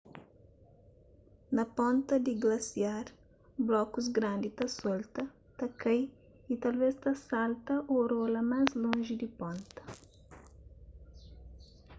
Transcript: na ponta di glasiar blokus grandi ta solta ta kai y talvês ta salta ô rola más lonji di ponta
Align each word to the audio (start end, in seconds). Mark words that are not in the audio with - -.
na 1.55 1.63
ponta 1.75 2.15
di 2.25 2.33
glasiar 2.43 3.05
blokus 3.67 4.05
grandi 4.17 4.49
ta 4.57 4.65
solta 4.79 5.23
ta 5.57 5.65
kai 5.81 6.01
y 6.51 6.53
talvês 6.63 6.95
ta 7.03 7.11
salta 7.27 7.73
ô 7.93 7.95
rola 8.11 8.41
más 8.51 8.69
lonji 8.81 9.13
di 9.21 9.29
ponta 9.39 9.81